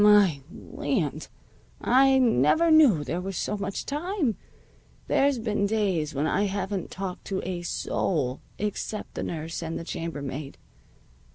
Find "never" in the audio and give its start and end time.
2.17-2.71